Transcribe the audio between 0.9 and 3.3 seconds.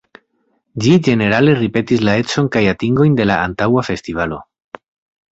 ĝenerale ripetis la ecojn kaj atingojn de